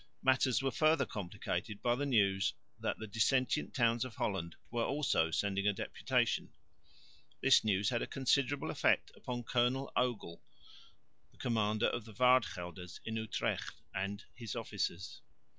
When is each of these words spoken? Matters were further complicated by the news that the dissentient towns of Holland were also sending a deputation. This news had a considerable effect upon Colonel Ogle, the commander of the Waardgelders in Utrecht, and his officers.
Matters 0.23 0.63
were 0.63 0.71
further 0.71 1.05
complicated 1.05 1.79
by 1.83 1.93
the 1.93 2.07
news 2.07 2.55
that 2.79 2.97
the 2.97 3.05
dissentient 3.05 3.75
towns 3.75 4.03
of 4.03 4.15
Holland 4.15 4.55
were 4.71 4.83
also 4.83 5.29
sending 5.29 5.67
a 5.67 5.73
deputation. 5.73 6.51
This 7.41 7.63
news 7.63 7.89
had 7.89 8.01
a 8.01 8.07
considerable 8.07 8.71
effect 8.71 9.11
upon 9.15 9.43
Colonel 9.43 9.91
Ogle, 9.95 10.41
the 11.31 11.37
commander 11.37 11.85
of 11.85 12.05
the 12.05 12.13
Waardgelders 12.13 12.99
in 13.05 13.15
Utrecht, 13.15 13.75
and 13.93 14.23
his 14.33 14.55
officers. 14.55 15.21